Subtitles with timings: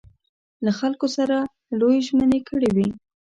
[0.65, 1.37] له خلکو سره
[1.79, 2.89] لویې ژمنې کړې وې.